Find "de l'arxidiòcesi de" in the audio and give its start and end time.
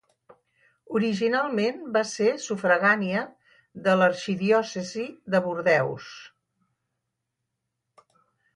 3.89-5.45